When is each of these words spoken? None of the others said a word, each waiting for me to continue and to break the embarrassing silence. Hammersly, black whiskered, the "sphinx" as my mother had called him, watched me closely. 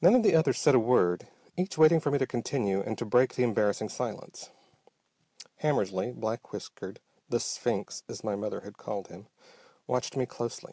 None 0.00 0.14
of 0.14 0.22
the 0.22 0.34
others 0.34 0.58
said 0.58 0.74
a 0.74 0.78
word, 0.78 1.28
each 1.54 1.76
waiting 1.76 2.00
for 2.00 2.10
me 2.10 2.16
to 2.16 2.26
continue 2.26 2.80
and 2.80 2.96
to 2.96 3.04
break 3.04 3.34
the 3.34 3.42
embarrassing 3.42 3.90
silence. 3.90 4.48
Hammersly, 5.62 6.10
black 6.18 6.52
whiskered, 6.54 7.00
the 7.28 7.38
"sphinx" 7.38 8.02
as 8.08 8.24
my 8.24 8.34
mother 8.34 8.60
had 8.62 8.78
called 8.78 9.08
him, 9.08 9.26
watched 9.86 10.16
me 10.16 10.24
closely. 10.24 10.72